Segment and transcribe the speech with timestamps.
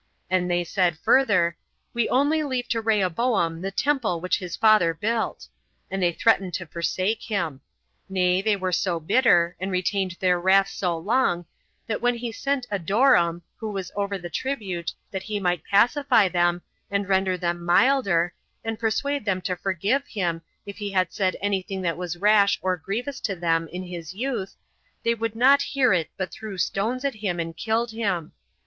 [0.31, 1.59] And they said further,
[1.93, 5.47] "We only leave to Rehoboam the temple which his father built;"
[5.91, 7.61] and they threatened to forsake him.
[8.09, 11.45] Nay, they were so bitter, and retained their wrath so long,
[11.85, 16.63] that when he sent Adoram, which was over the tribute, that he might pacify them,
[16.89, 18.33] and render them milder,
[18.63, 22.57] and persuade them to forgive him, if he had said any thing that was rash
[22.63, 24.55] or grievous to them in his youth,
[25.03, 28.31] they would not hear it, but threw stones at him, and killed him.